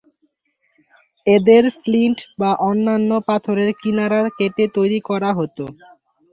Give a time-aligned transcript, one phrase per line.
[1.27, 5.63] এদের ফ্লিন্ট বা অন্যান্য পাথরের কিনারা কেটে তৈরি করা হতো।